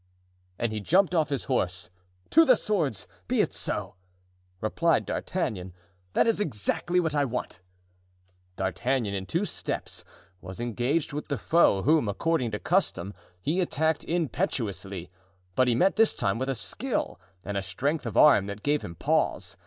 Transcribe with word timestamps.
And 0.57 0.71
he 0.71 0.79
jumped 0.79 1.13
off 1.13 1.29
his 1.29 1.43
horse. 1.43 1.91
"To 2.31 2.43
the 2.43 2.55
swords! 2.55 3.05
be 3.27 3.39
it 3.39 3.53
so!" 3.53 3.93
replied 4.59 5.05
D'Artagnan; 5.05 5.73
"that 6.13 6.25
is 6.25 6.41
exactly 6.41 6.99
what 6.99 7.13
I 7.13 7.23
want." 7.23 7.59
D'Artagnan, 8.55 9.13
in 9.13 9.27
two 9.27 9.45
steps, 9.45 10.03
was 10.41 10.59
engaged 10.59 11.13
with 11.13 11.27
the 11.27 11.37
foe, 11.37 11.83
whom, 11.83 12.07
according 12.09 12.49
to 12.49 12.57
custom, 12.59 13.13
he 13.39 13.61
attacked 13.61 14.03
impetuously, 14.05 15.11
but 15.53 15.67
he 15.67 15.75
met 15.75 15.97
this 15.97 16.15
time 16.15 16.39
with 16.39 16.49
a 16.49 16.55
skill 16.55 17.19
and 17.43 17.55
a 17.55 17.61
strength 17.61 18.07
of 18.07 18.17
arm 18.17 18.47
that 18.47 18.63
gave 18.63 18.81
him 18.81 18.95
pause. 18.95 19.55